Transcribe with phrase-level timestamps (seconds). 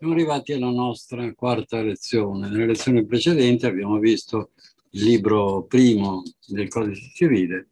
[0.00, 2.48] Siamo arrivati alla nostra quarta lezione.
[2.48, 4.52] Nelle lezioni precedenti abbiamo visto
[4.92, 7.68] il libro primo del Codice Civile,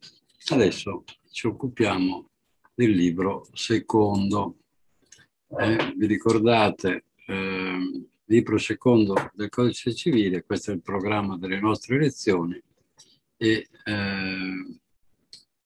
[0.49, 2.29] adesso ci occupiamo
[2.75, 4.57] del libro secondo.
[5.57, 11.97] Eh, vi ricordate, eh, libro secondo del Codice Civile, questo è il programma delle nostre
[11.97, 12.61] lezioni
[13.37, 14.77] e eh,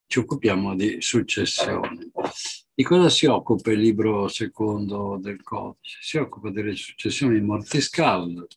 [0.07, 2.09] ci occupiamo di successione.
[2.75, 5.99] Di cosa si occupa il libro secondo del codice?
[6.01, 8.47] Si occupa delle successioni mortis causa,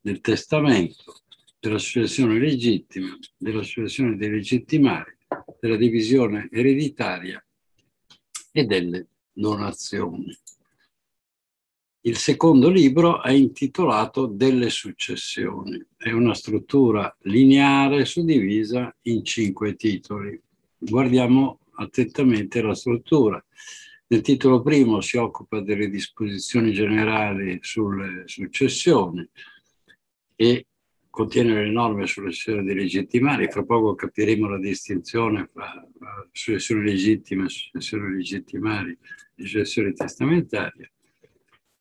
[0.00, 1.20] del testamento,
[1.60, 5.14] della successione legittima, della successione dei legittimari,
[5.60, 7.44] della divisione ereditaria
[8.50, 10.34] e delle donazioni.
[12.00, 15.84] Il secondo libro è intitolato Delle successioni.
[15.94, 20.40] È una struttura lineare suddivisa in cinque titoli.
[20.78, 23.42] Guardiamo attentamente la struttura.
[24.08, 29.28] Nel titolo primo si occupa delle disposizioni generali sulle successioni
[30.36, 30.66] e
[31.10, 33.50] contiene le norme sulle successioni dei legittimari.
[33.50, 35.84] Fra poco capiremo la distinzione tra
[36.30, 38.96] successioni legittime, successioni legittimari
[39.34, 40.92] e successioni testamentarie.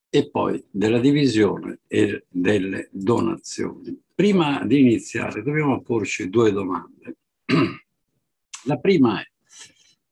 [0.10, 4.02] E poi della divisione e delle donazioni.
[4.16, 7.18] Prima di iniziare dobbiamo porci due domande.
[8.64, 9.28] La prima è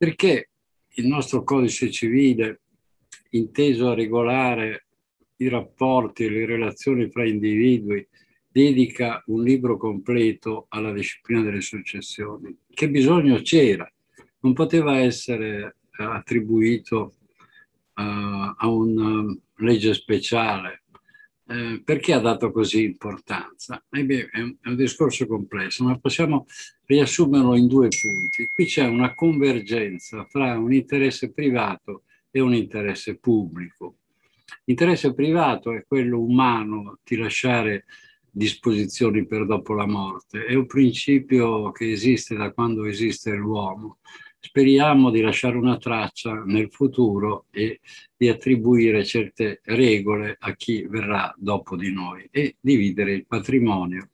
[0.03, 0.49] perché
[0.95, 2.63] il nostro codice civile,
[3.29, 4.87] inteso a regolare
[5.37, 8.05] i rapporti e le relazioni fra individui,
[8.45, 12.53] dedica un libro completo alla disciplina delle successioni.
[12.69, 13.89] Che bisogno c'era?
[14.41, 17.13] Non poteva essere eh, attribuito
[17.95, 18.01] uh,
[18.57, 19.23] a una
[19.59, 20.82] legge speciale
[21.47, 23.83] eh, perché ha dato così importanza?
[23.89, 26.45] Eh è, un, è un discorso complesso, ma possiamo
[26.85, 28.49] riassumerlo in due punti.
[28.53, 33.97] Qui c'è una convergenza tra un interesse privato e un interesse pubblico.
[34.65, 37.85] L'interesse privato è quello umano di lasciare
[38.35, 43.99] disposizioni per dopo la morte, è un principio che esiste da quando esiste l'uomo
[44.45, 47.79] speriamo di lasciare una traccia nel futuro e
[48.15, 54.09] di attribuire certe regole a chi verrà dopo di noi e dividere il patrimonio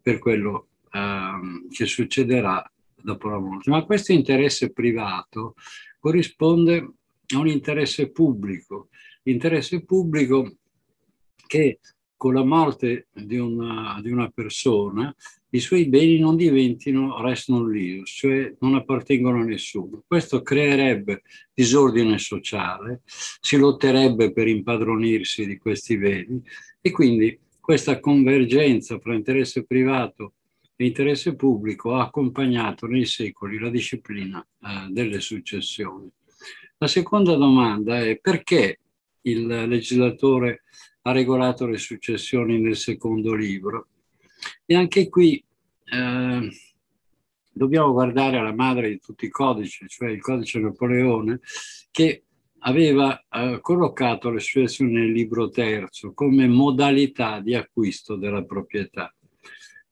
[0.00, 3.68] per quello eh, che succederà dopo la morte.
[3.70, 5.54] Ma questo interesse privato
[5.98, 6.92] corrisponde
[7.34, 8.88] a un interesse pubblico,
[9.24, 10.56] interesse pubblico
[11.46, 11.78] che
[12.16, 15.14] con la morte di una, di una persona
[15.54, 20.02] i suoi beni non diventino res non lius, cioè non appartengono a nessuno.
[20.04, 21.22] Questo creerebbe
[21.54, 26.42] disordine sociale, si lotterebbe per impadronirsi di questi beni
[26.80, 30.32] e quindi questa convergenza fra interesse privato
[30.74, 36.10] e interesse pubblico ha accompagnato nei secoli la disciplina eh, delle successioni.
[36.78, 38.80] La seconda domanda è perché
[39.22, 40.64] il legislatore
[41.02, 43.86] ha regolato le successioni nel secondo libro?
[44.66, 45.42] E anche qui
[45.84, 46.50] eh,
[47.52, 51.40] dobbiamo guardare alla madre di tutti i codici, cioè il codice Napoleone,
[51.90, 52.24] che
[52.66, 59.13] aveva eh, collocato le azioni nel libro terzo come modalità di acquisto della proprietà.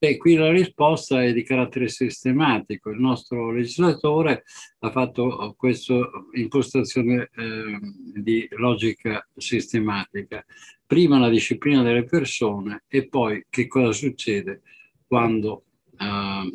[0.04, 2.90] E qui la risposta è di carattere sistematico.
[2.90, 4.42] Il nostro legislatore
[4.80, 5.94] ha fatto questa
[6.32, 7.78] impostazione eh,
[8.20, 10.44] di logica sistematica.
[10.84, 14.62] Prima la disciplina delle persone e poi che cosa succede
[15.06, 16.50] quando uh,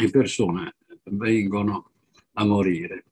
[0.00, 0.76] le persone
[1.10, 1.90] vengono
[2.32, 3.04] a morire.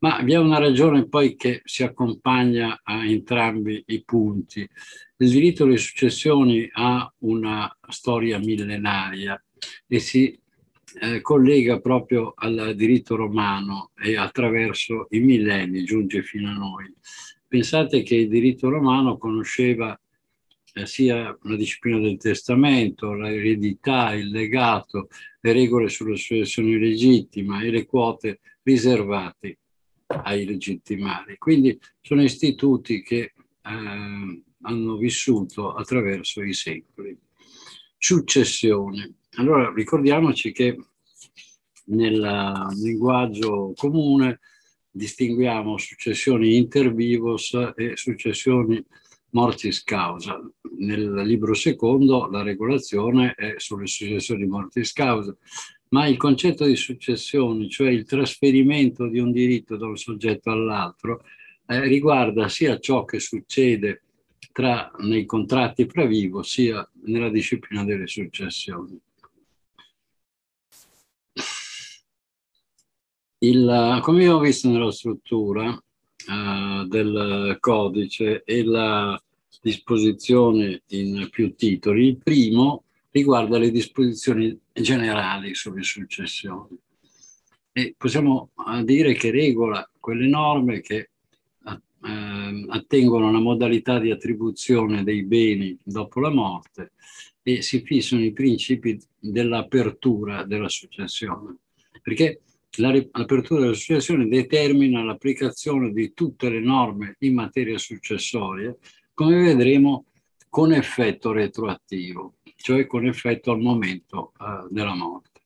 [0.00, 4.68] Ma vi è una ragione poi che si accompagna a entrambi i punti.
[5.16, 9.42] Il diritto alle successioni ha una storia millenaria
[9.88, 10.38] e si
[11.00, 16.94] eh, collega proprio al diritto romano e attraverso i millenni giunge fino a noi.
[17.48, 20.00] Pensate che il diritto romano conosceva
[20.74, 25.08] eh, sia la disciplina del testamento, l'eredità, il legato,
[25.40, 29.58] le regole sulla successione legittima e le quote riservate
[30.08, 31.36] ai legittimari.
[31.38, 33.32] Quindi sono istituti che eh,
[34.62, 37.16] hanno vissuto attraverso i secoli.
[37.96, 39.14] Successione.
[39.36, 40.78] Allora ricordiamoci che
[41.86, 44.40] nel linguaggio comune
[44.90, 48.84] distinguiamo successioni inter vivos e successioni
[49.30, 50.40] mortis causa.
[50.78, 55.36] Nel libro secondo la regolazione è sulle successioni mortis causa,
[55.90, 61.24] ma il concetto di successione, cioè il trasferimento di un diritto da un soggetto all'altro,
[61.66, 64.02] eh, riguarda sia ciò che succede
[64.52, 66.08] tra, nei contratti fra
[66.42, 68.98] sia nella disciplina delle successioni.
[73.40, 79.20] Il, come abbiamo visto nella struttura, uh, del codice e la
[79.60, 82.08] disposizioni in più titoli.
[82.08, 86.76] Il primo riguarda le disposizioni generali sulle successioni.
[87.72, 91.10] E possiamo eh, dire che regola quelle norme che
[92.02, 96.92] eh, attengono a una modalità di attribuzione dei beni dopo la morte
[97.42, 101.56] e si fissano i principi dell'apertura della successione.
[102.02, 102.42] Perché
[102.76, 108.76] l'apertura della successione determina l'applicazione di tutte le norme in materia successoria,
[109.14, 110.06] come vedremo
[110.48, 115.40] con effetto retroattivo, cioè con effetto al momento uh, della morte.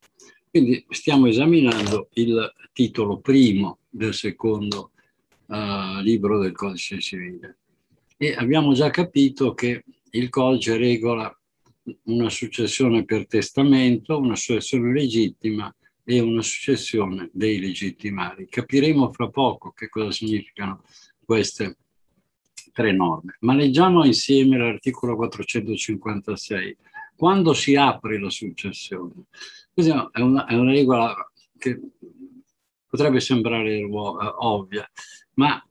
[0.50, 4.91] Quindi stiamo esaminando il titolo primo del secondo
[5.47, 7.59] uh, libro del codice civile
[8.17, 11.35] e abbiamo già capito che il codice regola
[12.05, 15.75] una successione per testamento, una successione legittima
[16.05, 18.47] e una successione dei legittimari.
[18.49, 20.82] Capiremo fra poco che cosa significano
[21.25, 21.79] queste
[22.73, 23.37] tre norme.
[23.41, 26.76] Ma leggiamo insieme l'articolo 456.
[27.23, 29.27] Quando si apre la successione?
[29.73, 31.15] Questa è una, è una regola
[31.57, 31.81] che
[32.85, 33.89] potrebbe sembrare eh,
[34.39, 34.91] ovvia,
[35.35, 35.65] ma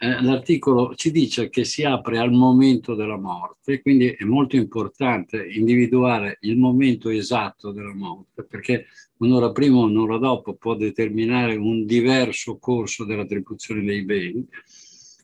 [0.00, 5.46] eh, l'articolo ci dice che si apre al momento della morte, quindi è molto importante
[5.48, 8.86] individuare il momento esatto della morte, perché
[9.18, 14.44] un'ora prima o un'ora dopo può determinare un diverso corso dell'attribuzione dei beni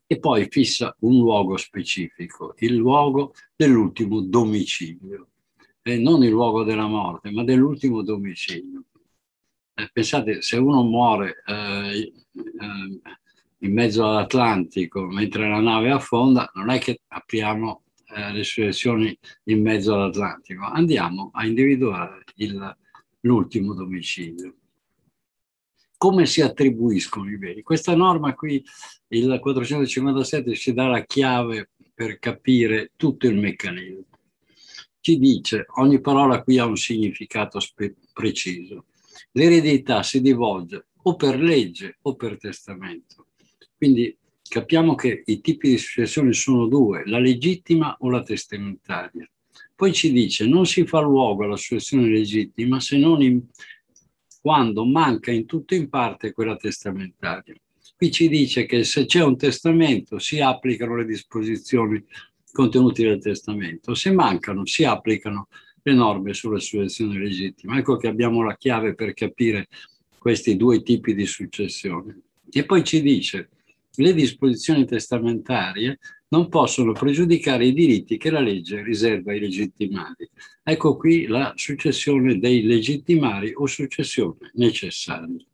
[0.07, 5.31] e poi fissa un luogo specifico, il luogo dell'ultimo domicilio,
[5.87, 8.85] e non il luogo della morte, ma dell'ultimo domicilio.
[9.75, 13.01] Eh, pensate, se uno muore eh, eh,
[13.59, 17.83] in mezzo all'Atlantico mentre la nave affonda, non è che apriamo
[18.17, 22.77] eh, le successioni in mezzo all'Atlantico, andiamo a individuare il,
[23.21, 24.55] l'ultimo domicilio.
[25.99, 27.63] Come si attribuiscono i beni?
[27.63, 28.65] Questa norma qui,
[29.09, 34.14] il 457, ci dà la chiave per capire tutto il meccanismo.
[35.05, 38.87] Ci dice, ogni parola qui ha un significato spe- preciso.
[39.33, 43.27] L'eredità si divulge o per legge o per testamento.
[43.77, 49.29] Quindi capiamo che i tipi di successione sono due, la legittima o la testamentaria.
[49.75, 53.43] Poi ci dice non si fa luogo alla successione legittima se non in,
[54.41, 57.55] quando manca in tutto in parte quella testamentaria.
[57.95, 62.03] Qui ci dice che se c'è un testamento si applicano le disposizioni
[62.55, 65.49] contenute nel testamento, se mancano si applicano
[65.83, 67.77] le norme sulla successione legittima.
[67.77, 69.67] Ecco che abbiamo la chiave per capire
[70.17, 72.21] questi due tipi di successione.
[72.49, 73.49] E poi ci dice
[73.97, 75.99] le disposizioni testamentarie
[76.29, 80.31] non possono pregiudicare i diritti che la legge riserva ai legittimari.
[80.63, 85.45] Ecco qui la successione dei legittimari o successione necessaria.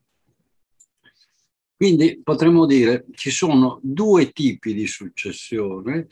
[1.75, 6.08] Quindi potremmo dire ci sono due tipi di successione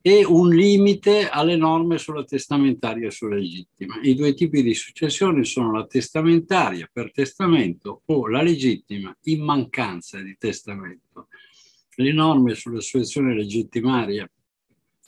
[0.00, 3.98] e un limite alle norme sulla testamentaria e sulla legittima.
[4.02, 10.20] I due tipi di successione sono la testamentaria per testamento o la legittima in mancanza
[10.20, 11.28] di testamento
[11.98, 14.28] le norme sulla successione legittimaria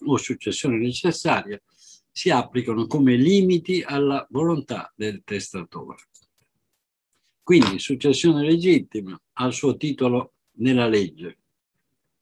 [0.07, 1.61] o successione necessaria
[2.11, 6.09] si applicano come limiti alla volontà del testatore.
[7.43, 11.39] Quindi successione legittima ha il suo titolo nella legge,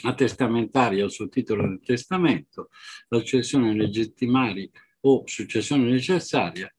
[0.02, 2.68] la testamentaria suo titolo nel testamento,
[3.08, 4.68] la successione legittimaria
[5.00, 6.72] o successione necessaria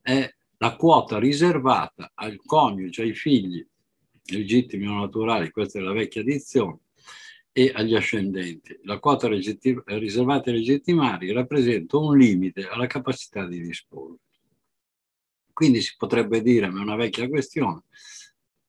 [0.00, 3.66] è la quota riservata al coniuge, ai figli
[4.28, 6.80] legittimi o naturali, questa è la vecchia dizione,
[7.52, 8.78] e agli ascendenti.
[8.82, 14.18] La quota riservata ai legittimari rappresenta un limite alla capacità di disporre.
[15.52, 17.84] Quindi si potrebbe dire, ma è una vecchia questione,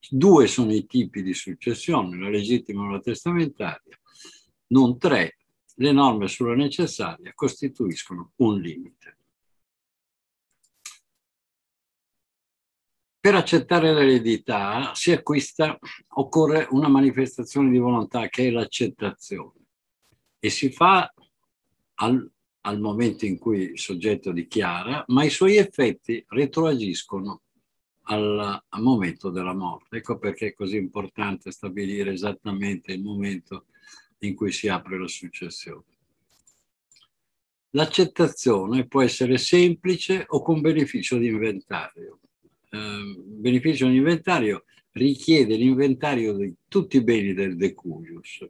[0.09, 3.99] due sono i tipi di successione, la legittima e la testamentaria,
[4.67, 5.37] non tre.
[5.79, 9.17] Le norme sulla necessaria costituiscono un limite.
[13.19, 15.77] Per accettare l'eredità si acquista,
[16.15, 19.65] occorre una manifestazione di volontà che è l'accettazione
[20.39, 21.13] e si fa
[21.95, 27.41] al, al momento in cui il soggetto dichiara, ma i suoi effetti retroagiscono
[28.07, 29.97] al, al, momento della morte.
[29.97, 33.65] Ecco perché è così importante stabilire esattamente il momento
[34.19, 35.83] in cui si apre la successione.
[37.71, 42.19] L'accettazione può essere semplice o con beneficio di inventario.
[42.71, 48.45] Ehm, beneficio di inventario richiede l'inventario di tutti i beni del decuius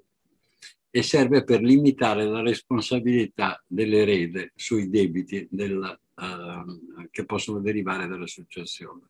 [0.90, 8.26] e serve per limitare la responsabilità dell'erede sui debiti del, uh, che possono derivare dalla
[8.26, 9.10] successione.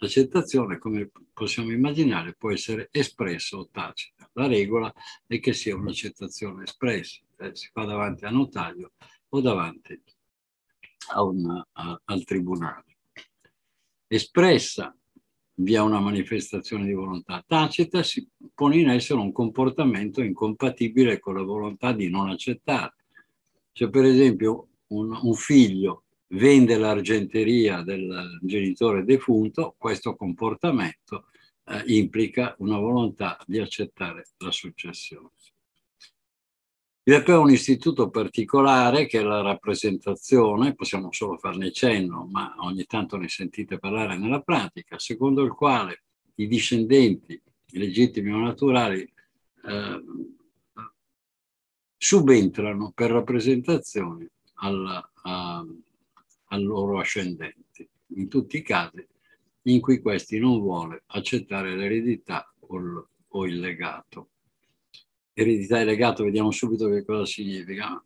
[0.00, 4.30] L'accettazione, come possiamo immaginare, può essere espressa o tacita.
[4.34, 4.92] La regola
[5.26, 7.20] è che sia un'accettazione espressa.
[7.38, 8.92] eh, si fa davanti a notaio
[9.30, 10.00] o davanti
[11.14, 12.84] a un, a, al tribunale.
[14.06, 14.96] Espressa
[15.54, 21.42] via una manifestazione di volontà tacita si pone in essere un comportamento incompatibile con la
[21.42, 22.94] volontà di non accettare.
[23.72, 31.26] Se per esempio un, un figlio vende l'argenteria del genitore defunto, questo comportamento
[31.64, 35.30] eh, implica una volontà di accettare la successione.
[37.08, 42.54] Vi è poi un istituto particolare che è la rappresentazione, possiamo solo farne cenno, ma
[42.58, 46.02] ogni tanto ne sentite parlare nella pratica, secondo il quale
[46.34, 50.04] i discendenti legittimi o naturali eh,
[51.96, 55.66] subentrano per rappresentazione al, a,
[56.48, 59.06] al loro ascendenti, in tutti i casi
[59.62, 64.30] in cui questi non vuole accettare l'eredità o, il legato
[65.40, 68.02] eredità e legato, vediamo subito che cosa significa.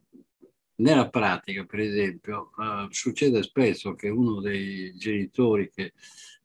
[0.76, 5.92] Nella pratica, per esempio, uh, succede spesso che uno dei genitori che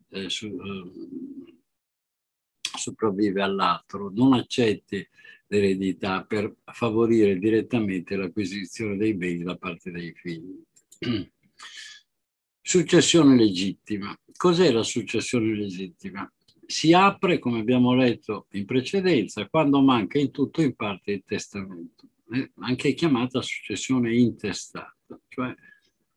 [0.09, 1.59] eh, su, uh,
[2.61, 5.05] sopravvive all'altro non accetti
[5.47, 10.61] l'eredità per favorire direttamente l'acquisizione dei beni da parte dei figli.
[12.67, 14.13] Successione legittima.
[14.35, 16.29] Cos'è la successione legittima?
[16.67, 21.23] si apre, come abbiamo letto in precedenza, quando manca in tutto o in parte il
[21.25, 24.93] testamento, eh, anche chiamata successione intestata,
[25.29, 25.55] cioè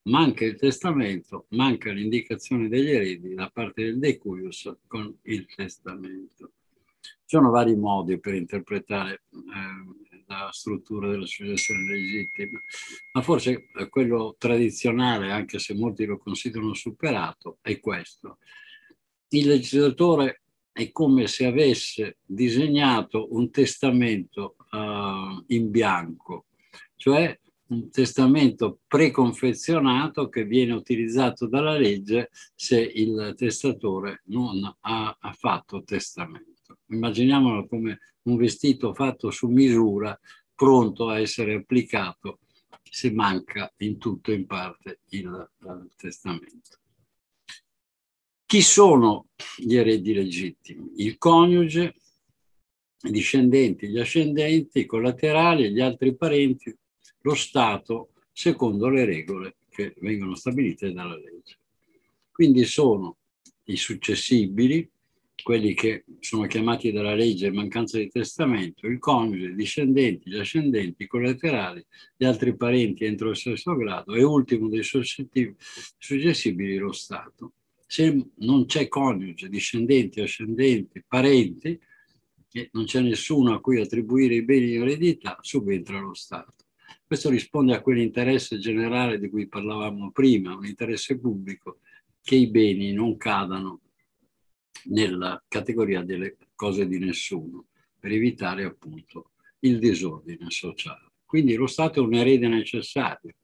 [0.02, 6.50] manca il testamento, manca l'indicazione degli eredi da parte del decuius con il testamento.
[7.00, 12.60] Ci sono vari modi per interpretare eh, la struttura della successione legittima,
[13.12, 18.38] ma forse quello tradizionale, anche se molti lo considerano superato, è questo
[19.30, 26.46] il legislatore è come se avesse disegnato un testamento uh, in bianco,
[26.96, 35.32] cioè un testamento preconfezionato che viene utilizzato dalla legge se il testatore non ha, ha
[35.32, 36.49] fatto testamento.
[36.90, 40.18] Immaginiamolo come un vestito fatto su misura,
[40.54, 42.40] pronto a essere applicato
[42.82, 46.78] se manca in tutto o in parte il, il testamento.
[48.44, 50.90] Chi sono gli eredi legittimi?
[50.96, 51.94] Il coniuge,
[53.02, 56.76] i discendenti, gli ascendenti, i collaterali, gli altri parenti,
[57.20, 61.58] lo Stato, secondo le regole che vengono stabilite dalla legge.
[62.32, 63.18] Quindi sono
[63.64, 64.90] i successibili,
[65.42, 71.02] quelli che sono chiamati dalla legge mancanza di testamento, il coniuge, i discendenti, gli ascendenti,
[71.02, 71.84] i collaterali,
[72.16, 77.54] gli altri parenti entro il stesso grado e ultimo dei successibili lo Stato
[77.90, 81.76] se non c'è coniuge, discendenti, ascendenti, parenti,
[82.52, 86.54] e non c'è nessuno a cui attribuire i beni in eredità, subentra lo Stato.
[87.04, 91.80] Questo risponde a quell'interesse generale di cui parlavamo prima, un interesse pubblico,
[92.22, 93.80] che i beni non cadano
[94.84, 97.66] nella categoria delle cose di nessuno,
[97.98, 101.10] per evitare appunto il disordine sociale.
[101.24, 103.34] Quindi lo Stato è un erede necessario,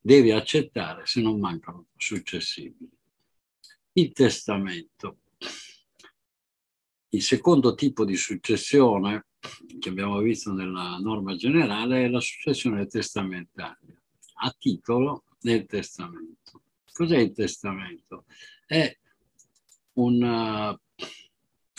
[0.00, 2.88] deve accettare se non mancano successivi.
[3.92, 5.18] Il testamento.
[7.10, 9.26] Il secondo tipo di successione
[9.78, 14.00] che abbiamo visto nella norma generale è la successione testamentaria,
[14.42, 16.62] a titolo del testamento.
[16.92, 18.24] Cos'è il testamento?
[18.66, 18.96] È
[19.94, 20.78] un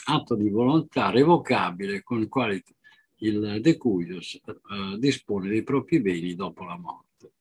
[0.05, 2.63] atto di volontà revocabile con il quale
[3.19, 7.31] il decuius uh, dispone dei propri beni dopo la morte.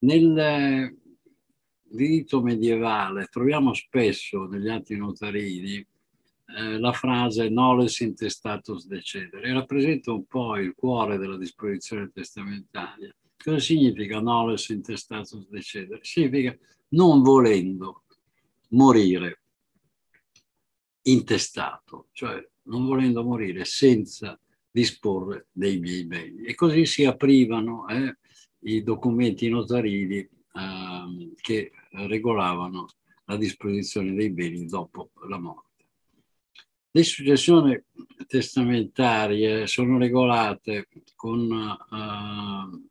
[0.00, 0.94] Nel
[1.82, 5.86] diritto medievale troviamo spesso negli atti notarini
[6.58, 13.14] eh, la frase noles intestatus decedere, rappresenta un po' il cuore della disposizione testamentaria.
[13.36, 16.00] Cosa significa noles intestatus decedere?
[16.02, 16.56] Significa
[16.88, 18.04] non volendo
[18.70, 19.40] morire
[21.06, 24.38] intestato, cioè non volendo morire senza
[24.70, 26.44] disporre dei miei beni.
[26.44, 28.16] E così si aprivano eh,
[28.60, 32.86] i documenti notarili Ehm, che regolavano
[33.26, 35.84] la disposizione dei beni dopo la morte.
[36.90, 37.78] Le successioni
[38.26, 42.86] testamentarie sono regolate con, uh,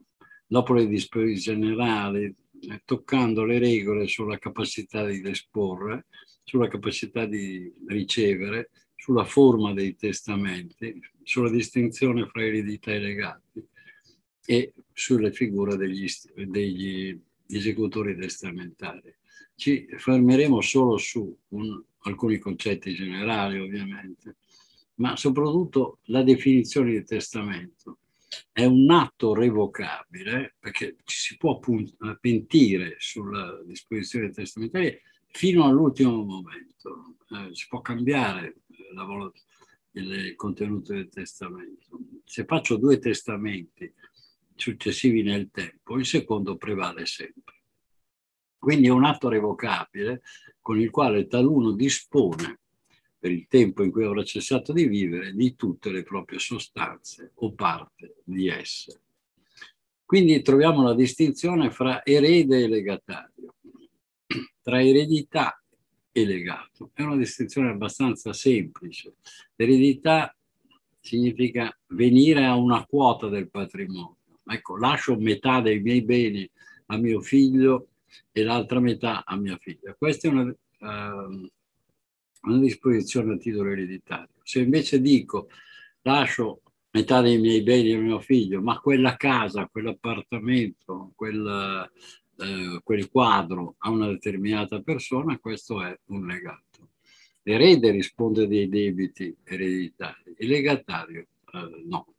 [0.46, 2.36] dopo le disposizioni generali, eh,
[2.84, 6.08] toccando le regole sulla capacità di disporre,
[6.44, 13.68] sulla capacità di ricevere, sulla forma dei testamenti, sulla distinzione fra eredità e legati
[14.46, 16.08] e sulle figure degli,
[16.46, 19.14] degli esecutori testamentari.
[19.56, 24.38] Ci fermeremo solo su un, alcuni concetti generali, ovviamente,
[24.96, 28.00] ma soprattutto la definizione di testamento.
[28.56, 31.60] È un atto revocabile perché ci si può
[32.22, 37.18] pentire sulla disposizione testamentaria fino all'ultimo momento.
[37.32, 38.62] Eh, si può cambiare
[38.94, 39.06] la,
[39.92, 42.00] il contenuto del testamento.
[42.24, 43.94] Se faccio due testamenti
[44.56, 47.56] successivi nel tempo, il secondo prevale sempre.
[48.58, 50.22] Quindi è un atto revocabile
[50.62, 52.62] con il quale taluno dispone
[53.26, 57.54] per il tempo in cui avrà cessato di vivere di tutte le proprie sostanze o
[57.54, 59.02] parte di esse.
[60.06, 63.56] Quindi troviamo la distinzione fra erede e legatario,
[64.62, 65.60] tra eredità
[66.12, 66.92] e legato.
[66.94, 69.16] È una distinzione abbastanza semplice.
[69.56, 70.32] L'eredità
[71.00, 74.18] significa venire a una quota del patrimonio.
[74.46, 76.48] Ecco, lascio metà dei miei beni
[76.88, 77.88] a mio figlio
[78.32, 79.96] e l'altra metà a mia figlia.
[79.98, 81.50] Questa è una, uh,
[82.46, 84.36] una disposizione a titolo ereditario.
[84.44, 85.50] Se invece dico
[86.02, 86.62] lascio
[86.92, 91.92] metà dei miei beni a mio figlio, ma quella casa, quell'appartamento, quel,
[92.38, 96.92] eh, quel quadro a una determinata persona, questo è un legato.
[97.44, 102.15] L'erede risponde dei debiti ereditari, il legatario eh, no.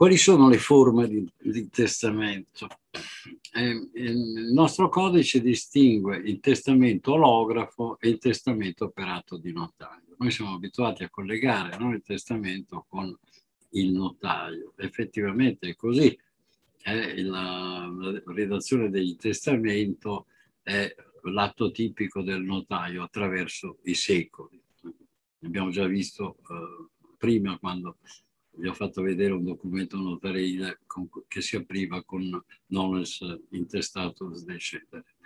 [0.00, 2.68] Quali sono le forme di, di testamento?
[3.52, 10.16] Eh, il nostro codice distingue il testamento olografo e il testamento operato di notaio.
[10.16, 13.14] Noi siamo abituati a collegare no, il testamento con
[13.72, 14.72] il notaio.
[14.76, 16.18] Effettivamente è così.
[16.82, 20.28] Eh, la, la, redazione del testamento
[20.62, 20.90] è
[21.24, 24.58] l'atto tipico del notaio attraverso i secoli.
[25.42, 26.88] Abbiamo già visto eh,
[27.18, 27.98] prima quando
[28.60, 30.80] vi ho fatto vedere un documento notarile
[31.26, 33.18] che si apriva con nones
[33.50, 35.16] intestatus decedere.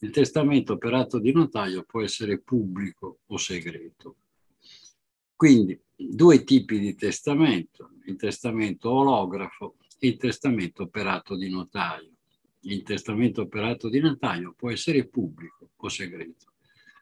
[0.00, 4.16] Il testamento operato di notaio può essere pubblico o segreto.
[5.34, 12.12] Quindi due tipi di testamento, il testamento olografo e il testamento operato di notaio.
[12.60, 16.52] Il testamento operato di notaio può essere pubblico o segreto.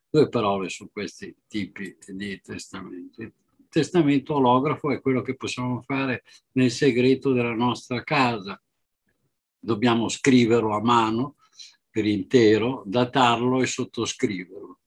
[0.09, 3.31] Due parole su questi tipi di testamenti
[3.75, 8.63] testamento olografo è quello che possiamo fare nel segreto della nostra casa.
[9.59, 11.35] Dobbiamo scriverlo a mano
[11.91, 14.79] per intero, datarlo e sottoscriverlo.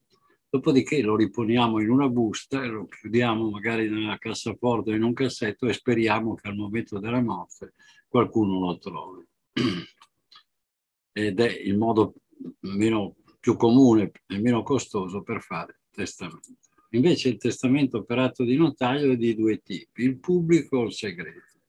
[0.49, 5.11] Dopodiché lo riponiamo in una busta e lo chiudiamo magari nella cassaforte o in un
[5.11, 7.73] cassetto e speriamo che al momento della morte
[8.07, 9.27] qualcuno lo trovi.
[11.11, 12.13] Ed è il modo
[12.61, 16.66] meno, più comune e meno costoso per fare testamento.
[16.91, 21.59] Invece il testamento operato di notaio è di due tipi, il pubblico o il segreto.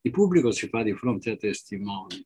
[0.00, 2.24] Il pubblico si fa di fronte a testimoni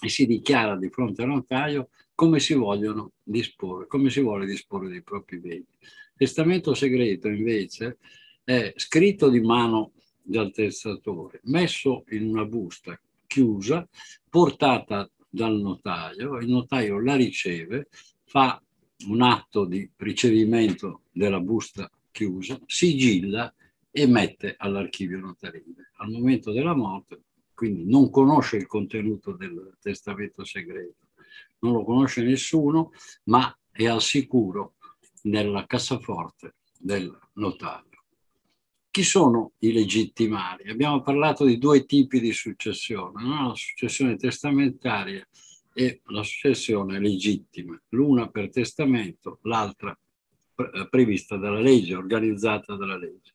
[0.00, 4.88] e si dichiara di fronte al notaio come si vogliono disporre, come si vuole disporre
[4.88, 5.66] dei propri beni.
[5.80, 7.98] Il testamento segreto invece
[8.44, 13.88] è scritto di mano dal testatore, messo in una busta chiusa,
[14.28, 17.88] portata dal notaio, il notaio la riceve,
[18.24, 18.62] fa
[19.06, 23.52] un atto di ricevimento della busta chiusa, sigilla
[23.90, 25.90] e mette all'archivio notarile.
[25.96, 27.22] Al momento della morte,
[27.54, 31.08] quindi non conosce il contenuto del testamento segreto,
[31.60, 32.90] non lo conosce nessuno,
[33.24, 34.74] ma è al sicuro
[35.22, 37.90] nella cassaforte del notaio.
[38.90, 40.68] Chi sono i legittimari?
[40.68, 43.48] Abbiamo parlato di due tipi di successione, no?
[43.48, 45.26] la successione testamentaria
[45.74, 49.96] e la successione legittima, l'una per testamento, l'altra
[50.54, 53.34] eh, prevista dalla legge, organizzata dalla legge.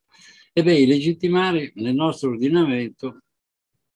[0.53, 3.21] E beh, i legittimari nel nostro ordinamento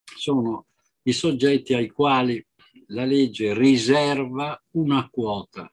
[0.03, 0.67] sono
[1.03, 2.43] i soggetti ai quali
[2.87, 5.71] la legge riserva una quota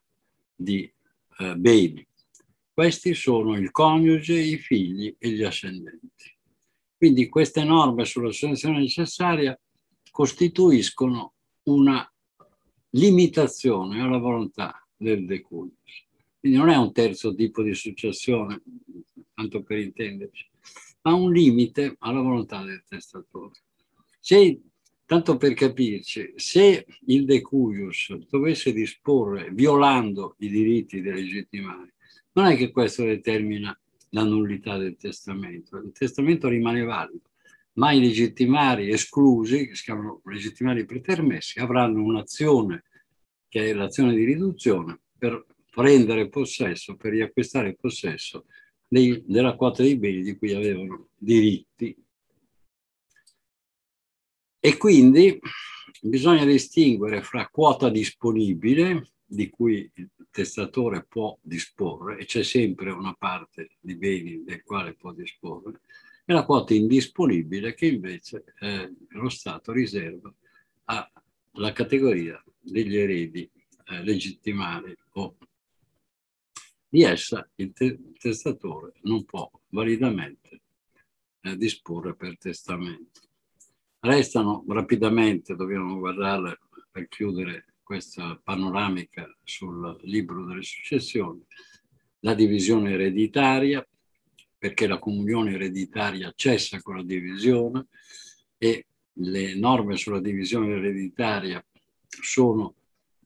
[0.55, 0.91] di
[1.39, 2.07] eh, beni.
[2.73, 6.37] Questi sono il coniuge, i figli e gli ascendenti.
[6.97, 9.59] Quindi queste norme sulla successione necessaria
[10.11, 12.11] costituiscono una
[12.91, 16.07] limitazione alla volontà del decunius.
[16.41, 18.63] Quindi non è un terzo tipo di successione,
[19.35, 20.49] tanto per intenderci,
[21.03, 23.55] ma un limite alla volontà del testatore.
[24.19, 24.61] Se,
[25.05, 31.93] tanto per capirci, se il decuius dovesse disporre violando i diritti dei legittimari,
[32.33, 33.77] non è che questo determina
[34.11, 37.28] la nullità del testamento, il testamento rimane valido
[37.79, 42.85] ma i legittimari esclusi, che si chiamano legittimari pretermessi, avranno un'azione
[43.49, 48.47] che è l'azione di riduzione per prendere possesso, per riacquistare possesso
[48.87, 51.97] dei, della quota dei beni di cui avevano diritti.
[54.61, 55.39] E quindi
[56.03, 63.15] bisogna distinguere fra quota disponibile, di cui il testatore può disporre, e c'è sempre una
[63.15, 65.81] parte di beni del quale può disporre,
[66.31, 70.31] e la quota indisponibile che invece eh, lo Stato riserva
[70.85, 73.51] alla categoria degli eredi
[73.87, 75.39] eh, legittimari o
[76.87, 80.61] di essa il, te- testatore non può validamente
[81.41, 83.23] eh, disporre per testamento.
[84.01, 86.59] Restano rapidamente, dobbiamo guardarle
[86.91, 91.43] per chiudere questa panoramica sul libro delle successioni,
[92.21, 93.83] la divisione ereditaria,
[94.59, 97.87] perché la comunione ereditaria cessa con la divisione
[98.59, 98.87] e
[99.21, 101.65] le norme sulla divisione ereditaria
[102.09, 102.75] sono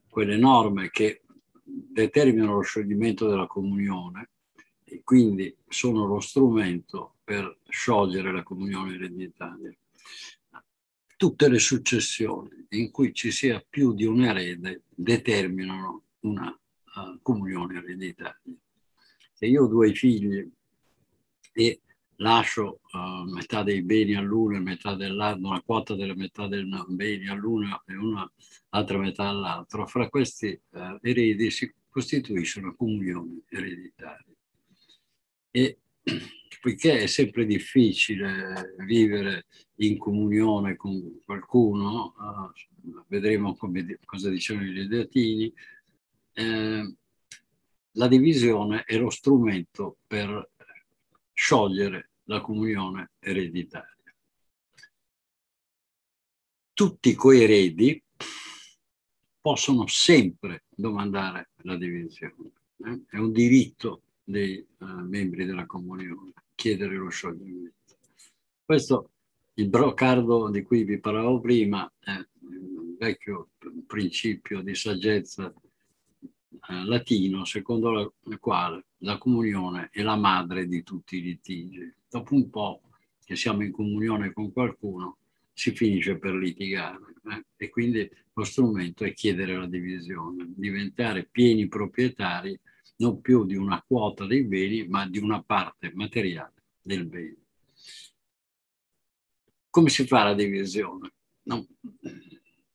[0.09, 1.23] quelle norme che
[1.65, 4.29] determinano lo scioglimento della comunione
[4.85, 9.75] e quindi sono lo strumento per sciogliere la comunione ereditaria.
[11.17, 17.79] Tutte le successioni in cui ci sia più di un erede determinano una uh, comunione
[17.79, 18.55] ereditaria.
[19.33, 20.51] Se io ho due figli
[21.53, 21.81] e
[22.17, 27.29] lascio uh, metà dei beni all'uno e metà dell'altro, una quota della metà dei beni
[27.29, 34.35] all'uno e un'altra metà all'altro, fra questi uh, eredi si costituisce una comunione ereditaria.
[35.51, 35.79] E
[36.61, 44.89] poiché è sempre difficile vivere in comunione con qualcuno, uh, vedremo come, cosa dicevano i
[44.89, 45.53] latini,
[46.35, 46.95] eh,
[47.97, 50.52] la divisione è lo strumento per
[51.33, 53.89] sciogliere la comunione ereditaria.
[56.73, 58.03] Tutti i coeredi
[59.41, 62.53] possono sempre domandare la divisione.
[62.85, 63.03] Eh?
[63.09, 67.99] È un diritto dei uh, membri della comunione chiedere lo scioglimento.
[68.65, 69.11] Questo,
[69.55, 73.51] il brocardo di cui vi parlavo prima, è un vecchio
[73.87, 75.72] principio di saggezza eh,
[76.85, 81.93] latino secondo il quale la comunione è la madre di tutti i litigi.
[82.09, 82.83] Dopo un po'
[83.25, 85.19] che siamo in comunione con qualcuno,
[85.53, 87.45] si finisce per litigare eh?
[87.57, 92.59] e quindi lo strumento è chiedere la divisione, diventare pieni proprietari
[92.97, 97.37] non più di una quota dei beni, ma di una parte materiale del bene.
[99.69, 101.13] Come si fa la divisione?
[101.45, 101.67] No.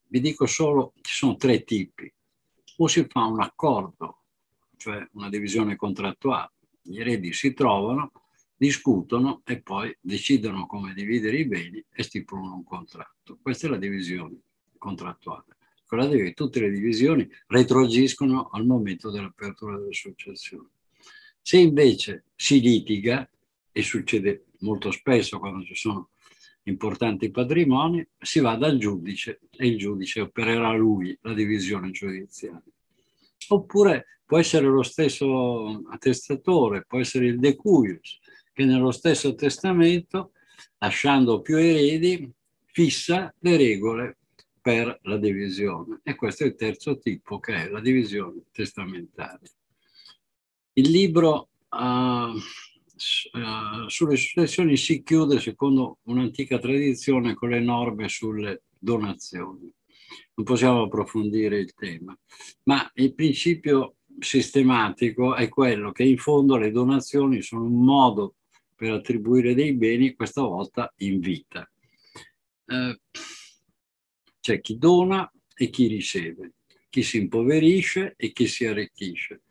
[0.09, 2.11] Vi dico solo, ci sono tre tipi
[2.77, 4.21] o si fa un accordo,
[4.77, 6.51] cioè una divisione contrattuale.
[6.81, 8.11] Gli eredi si trovano,
[8.55, 13.37] discutono e poi decidono come dividere i beni e stipulano un contratto.
[13.41, 14.39] Questa è la divisione
[14.77, 15.55] contrattuale.
[15.87, 20.67] Guardate che tutte le divisioni retroagiscono al momento dell'apertura delle successioni.
[21.41, 23.27] Se invece si litiga,
[23.77, 26.09] e succede molto spesso quando ci sono
[26.69, 32.61] importanti patrimoni, si va dal giudice e il giudice opererà lui la divisione giudiziaria.
[33.49, 38.19] Oppure può essere lo stesso attestatore, può essere il decuius,
[38.53, 40.31] che nello stesso testamento,
[40.79, 42.29] lasciando più eredi,
[42.65, 44.17] fissa le regole
[44.61, 46.01] per la divisione.
[46.03, 49.49] E questo è il terzo tipo, che è la divisione testamentaria.
[50.73, 52.37] Il libro uh,
[52.97, 59.71] sulle successioni si chiude secondo un'antica tradizione con le norme sulle donazioni.
[60.35, 62.17] Non possiamo approfondire il tema,
[62.63, 68.35] ma il principio sistematico è quello che in fondo le donazioni sono un modo
[68.75, 71.69] per attribuire dei beni, questa volta in vita.
[72.65, 72.99] Eh,
[74.39, 76.53] c'è chi dona e chi riceve,
[76.89, 79.41] chi si impoverisce e chi si arricchisce.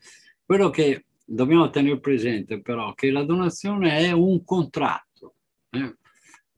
[0.44, 5.34] Quello che dobbiamo tenere presente però che la donazione è un contratto
[5.70, 5.96] eh?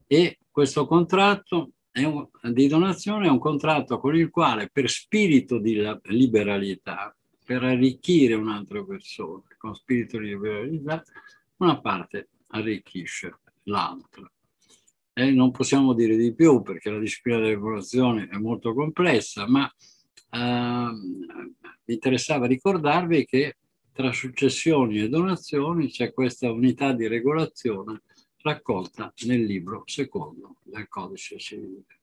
[0.07, 1.73] e questo contratto
[2.05, 8.35] un, di donazione è un contratto con il quale per spirito di liberalità, per arricchire
[8.35, 11.03] un'altra persona, con spirito di liberalità,
[11.57, 14.31] una parte arricchisce l'altra.
[15.13, 19.69] E non possiamo dire di più perché la disciplina delle popolazioni è molto complessa, ma
[20.31, 20.91] eh,
[21.89, 23.57] mi interessava ricordarvi che
[23.99, 28.03] tra successioni e donazioni c'è questa unità di regolazione
[28.43, 31.98] raccolta nel libro secondo del codice civile.